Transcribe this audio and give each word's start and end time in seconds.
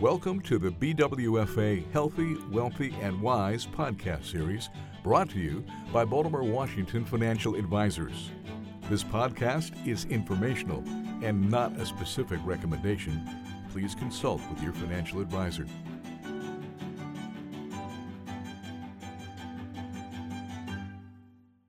Welcome 0.00 0.40
to 0.42 0.58
the 0.58 0.70
BWFA 0.70 1.84
Healthy, 1.92 2.38
Wealthy, 2.50 2.94
and 3.02 3.20
Wise 3.20 3.66
podcast 3.66 4.24
series 4.24 4.70
brought 5.04 5.28
to 5.28 5.38
you 5.38 5.62
by 5.92 6.06
Baltimore 6.06 6.42
Washington 6.42 7.04
Financial 7.04 7.54
Advisors. 7.54 8.30
This 8.88 9.04
podcast 9.04 9.86
is 9.86 10.06
informational 10.06 10.82
and 11.22 11.50
not 11.50 11.78
a 11.78 11.84
specific 11.84 12.40
recommendation. 12.46 13.20
Please 13.72 13.94
consult 13.94 14.40
with 14.48 14.62
your 14.62 14.72
financial 14.72 15.20
advisor. 15.20 15.66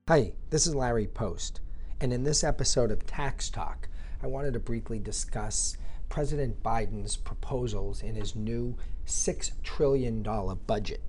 Hi, 0.08 0.32
this 0.48 0.66
is 0.66 0.74
Larry 0.74 1.06
Post, 1.06 1.60
and 2.00 2.14
in 2.14 2.24
this 2.24 2.42
episode 2.42 2.90
of 2.90 3.06
Tax 3.06 3.50
Talk, 3.50 3.90
I 4.22 4.26
wanted 4.26 4.54
to 4.54 4.58
briefly 4.58 4.98
discuss 4.98 5.76
President 6.12 6.62
Biden's 6.62 7.16
proposals 7.16 8.02
in 8.02 8.16
his 8.16 8.36
new 8.36 8.76
$6 9.06 9.50
trillion 9.62 10.22
budget. 10.66 11.00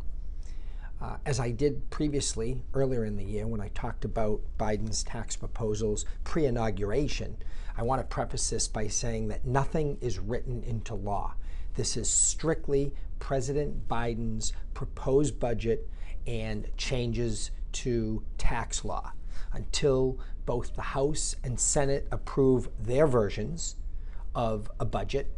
Uh, 1.02 1.18
as 1.26 1.42
I 1.42 1.52
did 1.52 1.90
previously 1.90 2.64
earlier 2.74 3.04
in 3.04 3.18
the 3.18 3.26
year 3.26 3.46
when 3.46 3.60
I 3.60 3.68
talked 3.68 4.06
about 4.06 4.40
Biden's 4.58 5.04
tax 5.04 5.36
proposals 5.36 6.06
pre 6.24 6.46
inauguration, 6.46 7.36
I 7.76 7.84
want 7.84 8.00
to 8.00 8.08
preface 8.08 8.50
this 8.50 8.70
by 8.70 8.88
saying 8.88 9.28
that 9.28 9.44
nothing 9.44 9.98
is 10.00 10.20
written 10.20 10.64
into 10.64 10.96
law. 10.96 11.34
This 11.76 11.98
is 11.98 12.10
strictly 12.10 12.94
President 13.20 13.90
Biden's 13.90 14.54
proposed 14.74 15.38
budget 15.38 15.90
and 16.26 16.66
changes 16.78 17.52
to 17.74 18.24
tax 18.38 18.86
law. 18.86 19.12
Until 19.52 20.18
both 20.46 20.78
the 20.78 20.82
House 20.82 21.36
and 21.44 21.60
Senate 21.60 22.08
approve 22.10 22.70
their 22.80 23.06
versions 23.06 23.76
of 24.36 24.70
a 24.80 24.86
budget 24.86 25.32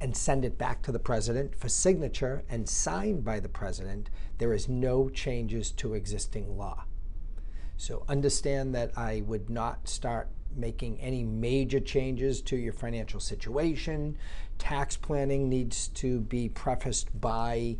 and 0.00 0.16
send 0.16 0.44
it 0.44 0.58
back 0.58 0.82
to 0.82 0.92
the 0.92 0.98
president 0.98 1.54
for 1.54 1.68
signature 1.68 2.42
and 2.48 2.68
signed 2.68 3.24
by 3.24 3.40
the 3.40 3.48
president, 3.48 4.10
there 4.38 4.52
is 4.52 4.68
no 4.68 5.08
changes 5.08 5.70
to 5.70 5.94
existing 5.94 6.56
law. 6.56 6.84
So 7.76 8.04
understand 8.08 8.74
that 8.74 8.96
I 8.96 9.22
would 9.26 9.48
not 9.50 9.88
start 9.88 10.28
making 10.54 11.00
any 11.00 11.22
major 11.22 11.80
changes 11.80 12.40
to 12.42 12.56
your 12.56 12.72
financial 12.72 13.20
situation. 13.20 14.16
Tax 14.58 14.96
planning 14.96 15.48
needs 15.48 15.88
to 15.88 16.20
be 16.20 16.48
prefaced 16.48 17.18
by 17.20 17.76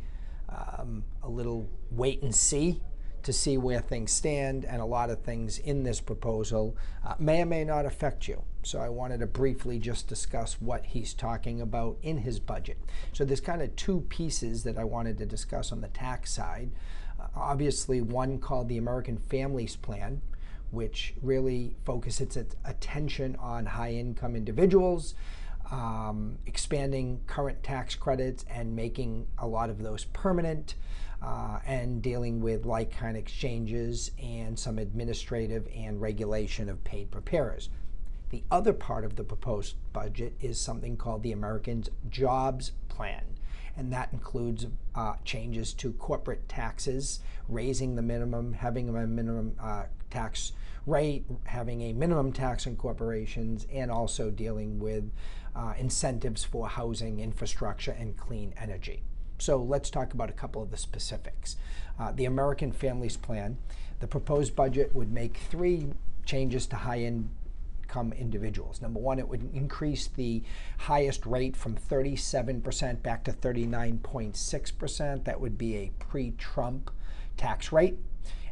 um, 0.48 1.04
a 1.22 1.28
little 1.28 1.68
wait 1.90 2.22
and 2.22 2.34
see 2.34 2.80
to 3.26 3.32
see 3.32 3.58
where 3.58 3.80
things 3.80 4.12
stand, 4.12 4.64
and 4.64 4.80
a 4.80 4.84
lot 4.84 5.10
of 5.10 5.20
things 5.20 5.58
in 5.58 5.82
this 5.82 6.00
proposal 6.00 6.76
uh, 7.04 7.14
may 7.18 7.42
or 7.42 7.46
may 7.46 7.64
not 7.64 7.84
affect 7.84 8.28
you. 8.28 8.40
So 8.62 8.78
I 8.78 8.88
wanted 8.88 9.18
to 9.18 9.26
briefly 9.26 9.80
just 9.80 10.06
discuss 10.06 10.60
what 10.60 10.86
he's 10.86 11.12
talking 11.12 11.60
about 11.60 11.98
in 12.02 12.18
his 12.18 12.38
budget. 12.38 12.78
So 13.12 13.24
there's 13.24 13.40
kind 13.40 13.62
of 13.62 13.74
two 13.74 14.02
pieces 14.08 14.62
that 14.62 14.78
I 14.78 14.84
wanted 14.84 15.18
to 15.18 15.26
discuss 15.26 15.72
on 15.72 15.80
the 15.80 15.88
tax 15.88 16.32
side. 16.32 16.70
Uh, 17.20 17.26
obviously, 17.34 18.00
one 18.00 18.38
called 18.38 18.68
the 18.68 18.78
American 18.78 19.18
Families 19.18 19.74
Plan, 19.74 20.22
which 20.70 21.14
really 21.20 21.74
focuses 21.84 22.36
its 22.36 22.54
attention 22.64 23.34
on 23.40 23.66
high 23.66 23.92
income 23.92 24.36
individuals. 24.36 25.14
Um, 25.72 26.38
expanding 26.46 27.22
current 27.26 27.64
tax 27.64 27.96
credits 27.96 28.44
and 28.48 28.76
making 28.76 29.26
a 29.36 29.48
lot 29.48 29.68
of 29.68 29.82
those 29.82 30.04
permanent 30.04 30.76
uh, 31.22 31.58
and 31.66 32.02
dealing 32.02 32.40
with 32.40 32.64
like 32.64 32.96
kind 32.96 33.16
exchanges 33.16 34.10
and 34.22 34.58
some 34.58 34.78
administrative 34.78 35.66
and 35.74 36.00
regulation 36.00 36.68
of 36.68 36.82
paid 36.84 37.10
preparers. 37.10 37.68
The 38.30 38.42
other 38.50 38.72
part 38.72 39.04
of 39.04 39.16
the 39.16 39.24
proposed 39.24 39.76
budget 39.92 40.34
is 40.40 40.60
something 40.60 40.96
called 40.96 41.22
the 41.22 41.32
Americans 41.32 41.90
Jobs 42.10 42.72
Plan, 42.88 43.24
and 43.76 43.92
that 43.92 44.12
includes 44.12 44.66
uh, 44.94 45.14
changes 45.24 45.72
to 45.74 45.92
corporate 45.92 46.48
taxes, 46.48 47.20
raising 47.48 47.94
the 47.94 48.02
minimum, 48.02 48.52
having 48.52 48.88
a 48.88 49.06
minimum 49.06 49.54
uh, 49.60 49.84
tax 50.10 50.52
rate, 50.86 51.24
having 51.44 51.82
a 51.82 51.92
minimum 51.92 52.32
tax 52.32 52.66
on 52.66 52.76
corporations, 52.76 53.66
and 53.72 53.90
also 53.90 54.30
dealing 54.30 54.78
with 54.78 55.10
uh, 55.54 55.74
incentives 55.78 56.44
for 56.44 56.68
housing, 56.68 57.20
infrastructure, 57.20 57.92
and 57.92 58.16
clean 58.16 58.54
energy. 58.60 59.02
So 59.38 59.58
let's 59.58 59.90
talk 59.90 60.14
about 60.14 60.30
a 60.30 60.34
couple 60.34 60.62
of 60.62 60.70
the 60.70 60.76
specifics. 60.76 61.56
Uh, 61.98 62.12
the 62.12 62.24
American 62.24 62.72
Families 62.72 63.16
Plan, 63.16 63.58
the 64.00 64.06
proposed 64.06 64.56
budget 64.56 64.94
would 64.94 65.12
make 65.12 65.36
three 65.36 65.88
changes 66.24 66.66
to 66.66 66.76
high 66.76 67.00
income 67.00 68.12
individuals. 68.12 68.80
Number 68.82 69.00
one, 69.00 69.18
it 69.18 69.28
would 69.28 69.54
increase 69.54 70.06
the 70.06 70.42
highest 70.78 71.26
rate 71.26 71.56
from 71.56 71.76
37% 71.76 73.02
back 73.02 73.24
to 73.24 73.32
39.6%. 73.32 75.24
That 75.24 75.40
would 75.40 75.58
be 75.58 75.76
a 75.76 75.92
pre 75.98 76.32
Trump 76.32 76.90
tax 77.36 77.72
rate. 77.72 77.98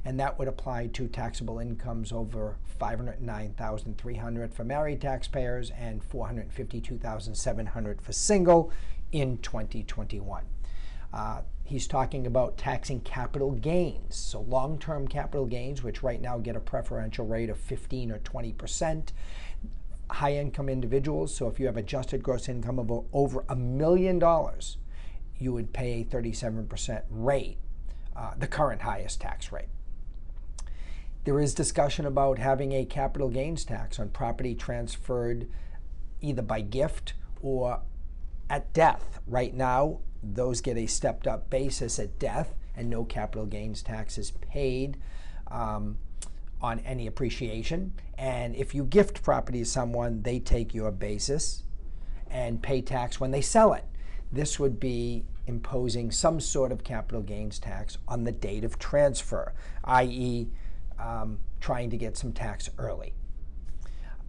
And 0.06 0.20
that 0.20 0.38
would 0.38 0.48
apply 0.48 0.88
to 0.88 1.08
taxable 1.08 1.58
incomes 1.58 2.12
over 2.12 2.58
509,300 2.78 4.52
for 4.52 4.62
married 4.64 5.00
taxpayers 5.00 5.70
and 5.70 6.04
452,700 6.04 8.02
for 8.02 8.12
single 8.12 8.70
in 9.12 9.38
2021. 9.38 10.44
Uh, 11.14 11.42
he's 11.62 11.86
talking 11.86 12.26
about 12.26 12.58
taxing 12.58 13.00
capital 13.00 13.52
gains. 13.52 14.16
So, 14.16 14.40
long 14.40 14.78
term 14.78 15.06
capital 15.06 15.46
gains, 15.46 15.82
which 15.82 16.02
right 16.02 16.20
now 16.20 16.38
get 16.38 16.56
a 16.56 16.60
preferential 16.60 17.24
rate 17.24 17.50
of 17.50 17.56
15 17.58 18.10
or 18.10 18.18
20 18.18 18.52
percent. 18.52 19.12
High 20.10 20.34
income 20.34 20.68
individuals, 20.68 21.34
so 21.34 21.48
if 21.48 21.58
you 21.58 21.66
have 21.66 21.76
adjusted 21.76 22.22
gross 22.22 22.48
income 22.48 22.78
of 22.78 22.90
over 23.12 23.44
a 23.48 23.56
million 23.56 24.18
dollars, 24.18 24.76
you 25.38 25.52
would 25.52 25.72
pay 25.72 26.00
a 26.00 26.04
37% 26.04 27.02
rate, 27.08 27.56
uh, 28.14 28.32
the 28.36 28.46
current 28.46 28.82
highest 28.82 29.20
tax 29.20 29.50
rate. 29.50 29.68
There 31.24 31.40
is 31.40 31.54
discussion 31.54 32.04
about 32.04 32.38
having 32.38 32.72
a 32.72 32.84
capital 32.84 33.30
gains 33.30 33.64
tax 33.64 33.98
on 33.98 34.10
property 34.10 34.54
transferred 34.54 35.48
either 36.20 36.42
by 36.42 36.60
gift 36.60 37.14
or 37.40 37.80
at 38.50 38.72
death. 38.74 39.20
Right 39.26 39.54
now, 39.54 40.00
those 40.32 40.60
get 40.60 40.76
a 40.76 40.86
stepped 40.86 41.26
up 41.26 41.50
basis 41.50 41.98
at 41.98 42.18
death 42.18 42.54
and 42.76 42.88
no 42.88 43.04
capital 43.04 43.46
gains 43.46 43.82
tax 43.82 44.18
is 44.18 44.30
paid 44.30 44.96
um, 45.50 45.98
on 46.60 46.80
any 46.80 47.06
appreciation. 47.06 47.92
And 48.16 48.54
if 48.56 48.74
you 48.74 48.84
gift 48.84 49.22
property 49.22 49.60
to 49.60 49.64
someone, 49.64 50.22
they 50.22 50.38
take 50.38 50.74
your 50.74 50.90
basis 50.90 51.62
and 52.30 52.62
pay 52.62 52.80
tax 52.80 53.20
when 53.20 53.30
they 53.30 53.40
sell 53.40 53.72
it. 53.74 53.84
This 54.32 54.58
would 54.58 54.80
be 54.80 55.24
imposing 55.46 56.10
some 56.10 56.40
sort 56.40 56.72
of 56.72 56.82
capital 56.82 57.22
gains 57.22 57.58
tax 57.58 57.98
on 58.08 58.24
the 58.24 58.32
date 58.32 58.64
of 58.64 58.78
transfer, 58.78 59.52
i.e., 59.84 60.48
um, 60.98 61.38
trying 61.60 61.90
to 61.90 61.96
get 61.96 62.16
some 62.16 62.32
tax 62.32 62.70
early. 62.78 63.14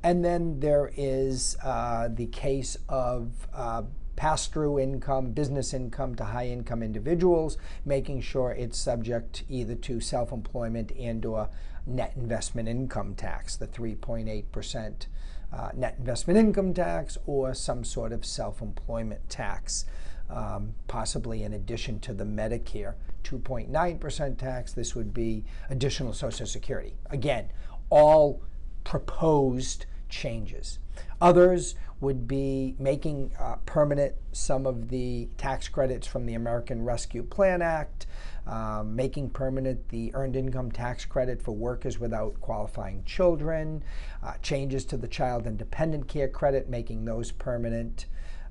And 0.03 0.23
then 0.23 0.59
there 0.59 0.91
is 0.95 1.57
uh, 1.63 2.09
the 2.11 2.27
case 2.27 2.77
of 2.87 3.47
uh, 3.53 3.83
pass 4.15 4.47
through 4.47 4.79
income, 4.79 5.31
business 5.31 5.73
income 5.73 6.15
to 6.15 6.25
high 6.25 6.47
income 6.47 6.81
individuals, 6.81 7.57
making 7.85 8.21
sure 8.21 8.51
it's 8.51 8.77
subject 8.77 9.43
either 9.49 9.75
to 9.75 9.99
self 9.99 10.31
employment 10.31 10.91
and 10.97 11.25
or 11.25 11.49
net 11.85 12.13
investment 12.15 12.67
income 12.67 13.15
tax, 13.15 13.55
the 13.55 13.67
3.8% 13.67 15.05
uh, 15.53 15.69
net 15.75 15.95
investment 15.99 16.39
income 16.39 16.73
tax, 16.73 17.17
or 17.25 17.53
some 17.53 17.83
sort 17.83 18.11
of 18.11 18.25
self 18.25 18.61
employment 18.61 19.29
tax, 19.29 19.85
um, 20.29 20.73
possibly 20.87 21.43
in 21.43 21.53
addition 21.53 21.99
to 21.99 22.13
the 22.13 22.23
Medicare 22.23 22.95
2.9% 23.23 24.37
tax. 24.37 24.73
This 24.73 24.95
would 24.95 25.13
be 25.13 25.45
additional 25.69 26.13
Social 26.13 26.45
Security. 26.45 26.95
Again, 27.09 27.49
all 27.89 28.41
proposed 28.83 29.85
changes. 30.09 30.79
Others 31.21 31.75
would 32.01 32.27
be 32.27 32.75
making 32.77 33.31
uh, 33.39 33.55
permanent 33.65 34.13
some 34.31 34.65
of 34.65 34.89
the 34.89 35.29
tax 35.37 35.67
credits 35.67 36.05
from 36.05 36.25
the 36.25 36.33
American 36.33 36.83
Rescue 36.83 37.23
Plan 37.23 37.61
Act, 37.61 38.05
um, 38.45 38.95
making 38.95 39.29
permanent 39.29 39.89
the 39.89 40.13
earned 40.13 40.35
income 40.35 40.71
tax 40.71 41.05
credit 41.05 41.41
for 41.41 41.55
workers 41.55 41.99
without 41.99 42.39
qualifying 42.41 43.03
children, 43.05 43.83
uh, 44.21 44.33
changes 44.41 44.85
to 44.85 44.97
the 44.97 45.07
child 45.07 45.47
and 45.47 45.57
dependent 45.57 46.07
care 46.07 46.27
credit, 46.27 46.69
making 46.69 47.05
those 47.05 47.31
permanent, 47.31 48.05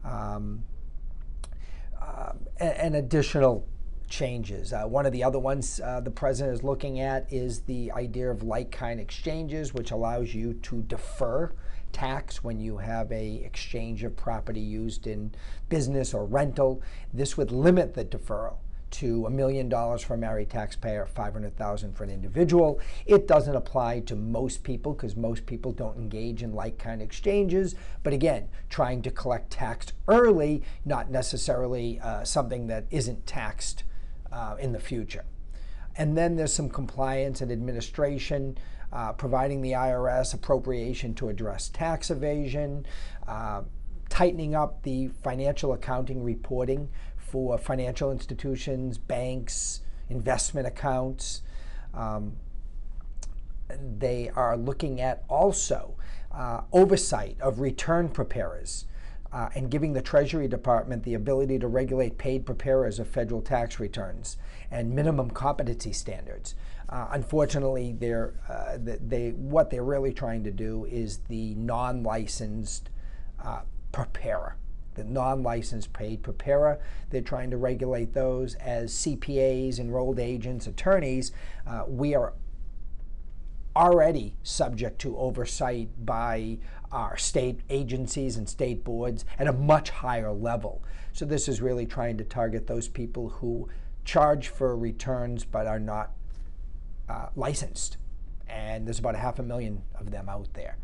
um, 0.05 0.65
uh, 2.01 2.33
and, 2.59 2.77
and, 2.77 2.97
additional 2.97 3.67
changes. 4.09 4.73
Uh, 4.73 4.85
one 4.85 5.07
of 5.07 5.13
the 5.13 5.25
other 5.25 5.39
ones 5.39 5.81
uh, 5.83 6.01
the 6.01 6.11
president 6.11 6.55
is 6.55 6.63
looking 6.63 7.01
at 7.01 7.33
is 7.33 7.61
the 7.63 7.91
idea 7.93 8.31
of 8.31 8.43
like 8.43 8.71
kind 8.71 9.01
exchanges, 9.01 9.75
which 9.75 9.91
allows 9.91 10.35
you 10.35 10.55
to 10.55 10.83
defer 10.83 11.53
tax 11.93 12.43
when 12.43 12.61
you 12.61 12.77
have 12.77 13.11
a 13.13 13.37
exchange 13.45 14.05
of 14.05 14.17
property 14.17 14.61
used 14.61 15.07
in 15.07 15.33
business 15.69 16.13
or 16.13 16.25
rental. 16.27 16.83
This 17.13 17.37
would 17.37 17.53
limit 17.53 17.95
the 17.95 18.05
deferral 18.05 18.57
to 18.91 19.27
a 19.27 19.31
million 19.31 19.69
dollars 19.69 20.03
for 20.03 20.15
a 20.15 20.19
married 20.19 20.51
taxpayer, 20.51 21.05
500,000 21.05 21.97
for 21.97 22.05
an 22.05 22.11
individual. 22.11 22.81
It 23.07 23.27
doesn't 23.27 23.57
apply 23.57 24.01
to 24.01 24.15
most 24.15 24.63
people 24.63 24.93
because 24.93 25.17
most 25.17 25.47
people 25.47 25.73
don't 25.73 25.97
engage 25.97 26.45
in 26.45 26.53
like 26.53 26.79
kind 26.79 27.03
exchanges. 27.03 27.75
But 28.05 28.13
again, 28.13 28.49
trying 28.71 29.03
to 29.03 29.11
collect 29.11 29.51
tax 29.51 29.93
early, 30.07 30.63
not 30.85 31.11
necessarily 31.11 31.99
uh, 32.01 32.23
something 32.23 32.69
that 32.69 32.87
isn't 32.91 33.27
taxed 33.27 33.83
uh, 34.35 34.57
in 34.59 34.73
the 34.73 34.81
future. 34.81 35.25
And 35.97 36.17
then 36.19 36.35
there's 36.35 36.53
some 36.53 36.69
compliance 36.69 37.41
and 37.41 37.53
administration, 37.53 38.59
uh, 38.93 39.13
providing 39.13 39.63
the 39.63 39.73
IRS 39.73 40.35
appropriation 40.35 41.15
to 41.15 41.29
address 41.29 41.69
tax 41.69 42.11
evasion, 42.11 42.85
uh, 43.29 43.63
tightening 44.09 44.55
up 44.55 44.83
the 44.83 45.09
financial 45.23 45.73
accounting 45.73 46.23
reporting 46.23 46.89
for 47.17 47.57
financial 47.59 48.11
institutions, 48.11 48.99
banks, 48.99 49.81
investment 50.09 50.67
accounts. 50.67 51.43
Um, 51.95 52.37
they 53.99 54.31
are 54.35 54.57
looking 54.57 55.01
at 55.01 55.25
also 55.29 55.97
uh, 56.33 56.63
oversight 56.73 57.37
of 57.41 57.61
return 57.61 58.09
preparers. 58.09 58.87
Uh, 59.35 59.49
and 59.57 59.69
giving 59.69 59.93
the 59.93 60.01
Treasury 60.01 60.47
Department 60.47 61.03
the 61.03 61.15
ability 61.15 61.59
to 61.59 61.67
regulate 61.67 62.19
paid 62.19 62.47
preparers 62.47 63.01
of 63.01 63.09
federal 63.09 63.43
tax 63.43 63.81
returns 63.81 64.37
and 64.71 64.95
minimum 64.95 65.29
competency 65.29 65.93
standards. 65.93 66.55
Uh, 66.89 67.09
unfortunately, 67.11 67.97
they're, 67.99 68.35
uh, 68.49 68.79
they, 68.79 69.31
what 69.31 69.71
they're 69.71 69.83
really 69.83 70.13
trying 70.13 70.45
to 70.45 70.53
do 70.53 70.85
is 70.85 71.19
the 71.29 71.53
non 71.57 72.05
licensed 72.05 72.91
uh, 73.45 73.63
preparer 73.91 74.57
the 74.95 75.05
non-licensed 75.05 75.93
paid 75.93 76.23
preparer. 76.23 76.81
They're 77.11 77.21
trying 77.21 77.51
to 77.51 77.57
regulate 77.57 78.15
those 78.15 78.55
as 78.57 78.93
CPAs, 78.93 79.79
enrolled 79.79 80.19
agents, 80.19 80.67
attorneys. 80.67 81.33
Uh, 81.67 81.85
we 81.87 82.15
are 82.15 82.33
already 83.77 84.35
subject 84.43 85.01
to 85.01 85.17
oversight 85.17 85.89
by 86.05 86.59
our 86.93 87.17
state 87.17 87.61
agencies 87.71 88.37
and 88.37 88.49
state 88.49 88.85
boards 88.85 89.25
at 89.39 89.47
a 89.47 89.53
much 89.53 89.91
higher 89.91 90.33
level. 90.33 90.83
So 91.13 91.25
this 91.25 91.49
is 91.49 91.61
really 91.61 91.87
trying 91.87 92.17
to 92.19 92.25
target 92.25 92.67
those 92.67 92.89
people 92.89 93.29
who 93.29 93.69
charge 94.05 94.49
for 94.49 94.77
returns 94.77 95.45
but 95.45 95.67
are 95.67 95.81
not 95.81 96.13
uh, 97.09 97.27
licensed. 97.35 97.97
And 98.49 98.87
there's 98.87 98.99
about 98.99 99.15
a 99.15 99.19
half 99.19 99.39
a 99.39 99.43
million 99.43 99.83
of 99.99 100.11
them 100.11 100.29
out 100.29 100.49
there. 100.55 100.77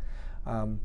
Um, 0.45 0.81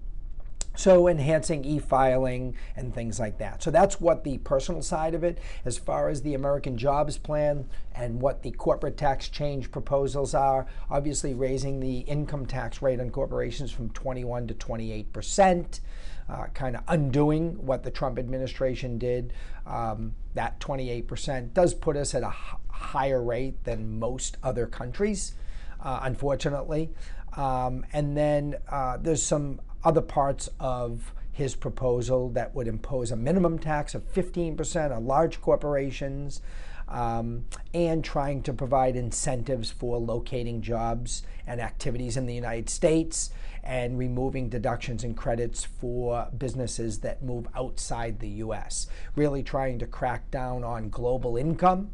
so 0.76 1.08
enhancing 1.08 1.64
e-filing 1.64 2.55
and 2.76 2.94
things 2.94 3.19
like 3.19 3.38
that. 3.38 3.62
So 3.62 3.70
that's 3.70 4.00
what 4.00 4.25
the 4.25 4.38
personal 4.38 4.82
side 4.82 5.14
of 5.14 5.25
it. 5.25 5.38
As 5.64 5.78
far 5.78 6.08
as 6.08 6.23
the 6.23 6.34
American 6.34 6.76
Jobs 6.76 7.19
Plan 7.19 7.69
and 7.94 8.20
what 8.20 8.43
the 8.43 8.52
corporate 8.52 8.96
tax 8.96 9.28
change 9.28 9.70
proposals 9.70 10.34
are, 10.34 10.67
obviously 10.90 11.34
raising 11.34 11.81
the 11.81 12.00
income 12.00 12.46
tax 12.46 12.82
rate 12.82 13.00
on 13.00 13.11
corporations 13.11 13.73
from 13.73 13.90
21 13.90 14.46
to 14.49 14.55
28 14.55 15.12
percent. 15.12 15.81
Uh, 16.28 16.46
kind 16.55 16.75
of 16.75 16.82
undoing 16.88 17.55
what 17.64 17.84
the 17.84 17.90
Trump 17.90 18.19
administration 18.19 18.99
did. 18.99 19.32
Um, 19.64 20.12
that 20.34 20.58
28% 20.58 21.55
does 21.55 21.73
put 21.73 21.96
us 21.96 22.17
at 22.17 22.25
a 22.25 22.31
h- 22.31 22.58
higher 22.69 23.23
rate 23.23 23.62
than 23.62 24.00
most 24.00 24.37
other 24.43 24.67
countries, 24.67 25.34
uh, 25.81 26.00
unfortunately. 26.02 26.90
Um, 27.37 27.87
and 27.93 28.17
then 28.17 28.56
uh, 28.69 28.96
there's 28.96 29.23
some 29.23 29.61
other 29.87 30.03
parts 30.03 30.50
of 30.59 31.15
his 31.31 31.55
proposal 31.55 32.29
that 32.31 32.55
would 32.56 32.67
impose 32.67 33.12
a 33.12 33.17
minimum 33.17 33.56
tax 33.56 33.94
of 33.94 34.12
15% 34.12 34.94
on 34.94 35.06
large 35.06 35.41
corporations 35.41 36.43
um, 36.88 37.44
and 37.73 38.03
trying 38.03 38.43
to 38.43 38.53
provide 38.53 38.97
incentives 38.97 39.71
for 39.71 39.99
locating 39.99 40.61
jobs 40.61 41.23
and 41.47 41.61
activities 41.61 42.17
in 42.17 42.27
the 42.27 42.35
United 42.35 42.69
States 42.69 43.31
and 43.62 43.97
removing 43.97 44.49
deductions 44.49 45.05
and 45.05 45.17
credits 45.17 45.65
for 45.65 46.29
businesses 46.37 46.99
that 47.00 47.23
move 47.23 47.47
outside 47.55 48.19
the 48.19 48.29
US. 48.29 48.88
Really 49.15 49.44
trying 49.44 49.79
to 49.79 49.87
crack 49.87 50.31
down 50.33 50.65
on 50.65 50.88
global 50.88 51.37
income 51.37 51.93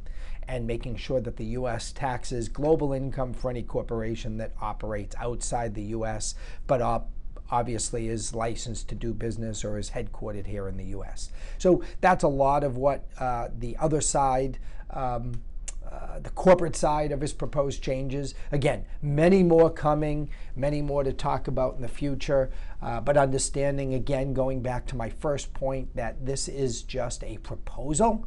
and 0.49 0.67
making 0.67 0.97
sure 0.97 1.21
that 1.21 1.37
the 1.37 1.45
U.S. 1.47 1.93
taxes 1.93 2.49
global 2.49 2.95
income 2.95 3.35
for 3.35 3.51
any 3.51 3.63
corporation 3.63 4.39
that 4.39 4.55
operates 4.63 5.15
outside 5.19 5.75
the 5.75 5.83
U.S. 5.83 6.35
but 6.67 6.81
op- 6.81 7.11
obviously 7.53 8.09
is 8.09 8.35
licensed 8.35 8.89
to 8.89 8.95
do 8.95 9.13
business 9.13 9.65
or 9.65 9.79
is 9.79 9.91
headquartered 9.91 10.47
here 10.47 10.67
in 10.69 10.79
the 10.79 10.87
U.S. 10.87 11.31
So 11.59 11.85
that's 12.01 12.25
a 12.25 12.29
lot 12.29 12.65
of 12.65 12.79
what 12.79 13.05
uh, 13.21 13.49
the 13.57 13.77
other 13.77 14.01
side. 14.01 14.59
Um, 14.91 15.43
uh, 15.91 16.21
the 16.21 16.31
corporate 16.31 16.75
side 16.75 17.13
of 17.13 17.21
his 17.21 17.35
proposed 17.35 17.83
changes. 17.83 18.35
Again, 18.51 18.87
many 19.03 19.43
more 19.43 19.69
coming, 19.69 20.31
many 20.57 20.81
more 20.81 21.05
to 21.05 21.13
talk 21.13 21.49
about 21.49 21.77
in 21.77 21.83
the 21.83 21.89
future, 21.89 22.51
uh, 22.81 22.99
but 23.03 23.19
understanding, 23.19 23.93
again, 23.93 24.33
going 24.33 24.63
back 24.63 24.87
to 24.87 24.97
my 24.97 25.11
first 25.11 25.53
point, 25.53 25.95
that 25.95 26.25
this 26.25 26.49
is 26.49 26.81
just 26.81 27.23
a 27.25 27.37
proposal. 27.39 28.27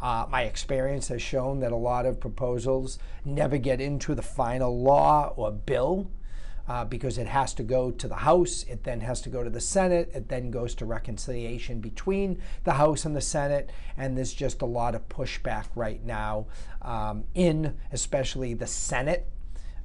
Uh, 0.00 0.24
my 0.30 0.44
experience 0.44 1.08
has 1.08 1.20
shown 1.20 1.60
that 1.60 1.72
a 1.72 1.76
lot 1.76 2.06
of 2.06 2.20
proposals 2.20 2.98
never 3.22 3.58
get 3.58 3.82
into 3.82 4.14
the 4.14 4.22
final 4.22 4.82
law 4.82 5.34
or 5.36 5.52
bill 5.52 6.10
uh, 6.68 6.84
because 6.84 7.18
it 7.18 7.26
has 7.26 7.52
to 7.54 7.62
go 7.62 7.90
to 7.90 8.08
the 8.08 8.14
House, 8.16 8.64
it 8.68 8.84
then 8.84 9.00
has 9.00 9.20
to 9.22 9.28
go 9.28 9.44
to 9.44 9.50
the 9.50 9.60
Senate, 9.60 10.10
it 10.14 10.28
then 10.28 10.50
goes 10.50 10.74
to 10.76 10.84
reconciliation 10.84 11.80
between 11.80 12.40
the 12.64 12.74
House 12.74 13.04
and 13.04 13.14
the 13.14 13.20
Senate, 13.20 13.70
and 13.96 14.16
there's 14.16 14.32
just 14.32 14.62
a 14.62 14.66
lot 14.66 14.94
of 14.94 15.08
pushback 15.08 15.66
right 15.74 16.04
now 16.04 16.46
um, 16.82 17.24
in 17.34 17.76
especially 17.92 18.54
the 18.54 18.66
Senate 18.66 19.28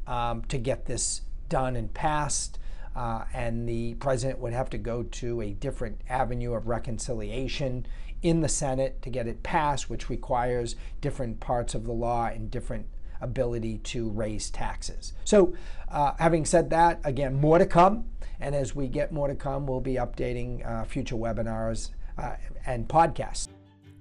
um, 0.08 0.42
to 0.44 0.58
get 0.58 0.86
this 0.86 1.22
done 1.50 1.76
and 1.76 1.94
passed. 1.94 2.60
Uh, 2.96 3.24
and 3.34 3.70
the 3.70 3.94
president 3.96 4.40
would 4.40 4.52
have 4.52 4.70
to 4.70 4.78
go 4.78 5.04
to 5.04 5.42
a 5.42 5.52
different 5.52 6.02
avenue 6.10 6.54
of 6.54 6.68
reconciliation 6.68 7.86
in 8.22 8.42
the 8.42 8.50
Senate 8.50 9.02
to 9.02 9.10
get 9.10 9.28
it 9.28 9.44
passed, 9.44 9.90
which 9.90 10.10
requires 10.10 10.76
different 11.00 11.40
parts 11.40 11.76
of 11.76 11.86
the 11.86 11.92
law 11.92 12.26
and 12.26 12.52
different 12.52 12.88
ability 13.21 13.80
to 13.80 14.10
raise 14.10 14.50
taxes. 14.50 15.13
So, 15.24 15.54
uh, 15.89 16.13
having 16.19 16.45
said 16.45 16.69
that, 16.71 17.00
again, 17.04 17.36
more 17.36 17.57
to 17.57 17.66
come. 17.66 18.06
And 18.39 18.56
as 18.56 18.74
we 18.74 18.88
get 18.88 19.12
more 19.12 19.27
to 19.27 19.36
come, 19.36 19.68
we'll 19.68 19.81
be 19.81 19.95
updating 19.95 20.66
uh, 20.66 20.86
future 20.86 21.16
webinars 21.16 21.89
uh, 22.18 22.36
and 22.66 22.88
podcasts. 22.88 23.48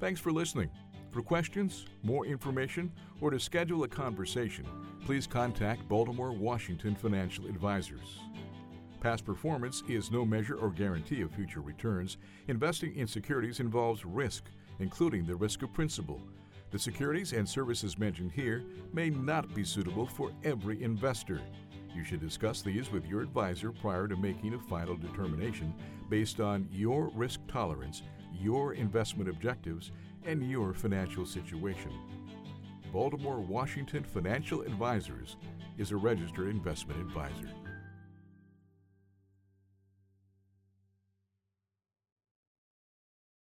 Thanks 0.00 0.20
for 0.20 0.30
listening. 0.30 0.70
For 1.10 1.22
questions, 1.22 1.86
more 2.02 2.26
information, 2.26 2.92
or 3.20 3.30
to 3.30 3.40
schedule 3.40 3.82
a 3.82 3.88
conversation, 3.88 4.66
please 5.04 5.26
contact 5.26 5.88
Baltimore 5.88 6.32
Washington 6.32 6.94
Financial 6.94 7.46
Advisors. 7.46 8.20
Past 9.00 9.24
performance 9.24 9.82
is 9.88 10.10
no 10.10 10.24
measure 10.24 10.56
or 10.56 10.70
guarantee 10.70 11.22
of 11.22 11.30
future 11.30 11.60
returns. 11.60 12.18
Investing 12.48 12.94
in 12.96 13.06
securities 13.06 13.60
involves 13.60 14.04
risk, 14.04 14.44
including 14.80 15.24
the 15.24 15.34
risk 15.34 15.62
of 15.62 15.72
principal 15.72 16.20
the 16.70 16.78
securities 16.78 17.32
and 17.32 17.48
services 17.48 17.98
mentioned 17.98 18.32
here 18.32 18.62
may 18.92 19.08
not 19.08 19.54
be 19.54 19.64
suitable 19.64 20.06
for 20.06 20.32
every 20.44 20.82
investor. 20.82 21.40
You 21.94 22.04
should 22.04 22.20
discuss 22.20 22.60
these 22.60 22.92
with 22.92 23.06
your 23.06 23.22
advisor 23.22 23.72
prior 23.72 24.06
to 24.06 24.16
making 24.16 24.54
a 24.54 24.58
final 24.58 24.96
determination 24.96 25.74
based 26.10 26.40
on 26.40 26.68
your 26.70 27.10
risk 27.14 27.40
tolerance, 27.48 28.02
your 28.38 28.74
investment 28.74 29.30
objectives, 29.30 29.92
and 30.24 30.50
your 30.50 30.74
financial 30.74 31.24
situation. 31.24 31.92
Baltimore 32.92 33.40
Washington 33.40 34.04
Financial 34.04 34.62
Advisors 34.62 35.36
is 35.78 35.92
a 35.92 35.96
registered 35.96 36.48
investment 36.48 37.00
advisor. 37.00 37.50